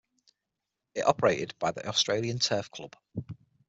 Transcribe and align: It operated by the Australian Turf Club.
It 0.95 1.01
operated 1.05 1.53
by 1.59 1.73
the 1.73 1.87
Australian 1.87 2.39
Turf 2.39 2.71
Club. 2.71 2.95